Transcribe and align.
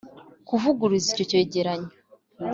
kuvuguruza 0.47 1.07
icyo 1.11 1.23
cyegeranyo 1.29 1.89